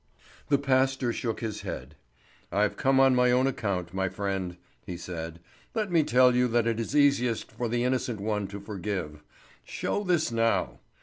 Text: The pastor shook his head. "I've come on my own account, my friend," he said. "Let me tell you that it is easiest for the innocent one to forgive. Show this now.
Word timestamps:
The 0.49 0.57
pastor 0.57 1.13
shook 1.13 1.41
his 1.41 1.61
head. 1.61 1.93
"I've 2.51 2.75
come 2.75 2.99
on 2.99 3.13
my 3.13 3.29
own 3.29 3.45
account, 3.45 3.93
my 3.93 4.09
friend," 4.09 4.57
he 4.83 4.97
said. 4.97 5.39
"Let 5.75 5.91
me 5.91 6.01
tell 6.01 6.33
you 6.35 6.47
that 6.47 6.65
it 6.65 6.79
is 6.79 6.95
easiest 6.95 7.51
for 7.51 7.69
the 7.69 7.83
innocent 7.83 8.19
one 8.19 8.47
to 8.47 8.59
forgive. 8.59 9.21
Show 9.63 10.03
this 10.03 10.31
now. 10.31 10.79